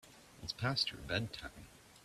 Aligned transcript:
It's 0.41 0.51
past 0.51 0.89
your 0.91 0.99
bedtime. 1.01 1.67